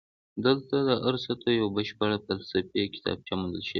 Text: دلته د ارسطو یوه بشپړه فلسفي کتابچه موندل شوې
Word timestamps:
دلته 0.45 0.75
د 0.89 0.91
ارسطو 1.09 1.47
یوه 1.59 1.69
بشپړه 1.77 2.17
فلسفي 2.25 2.83
کتابچه 2.93 3.33
موندل 3.39 3.61
شوې 3.67 3.69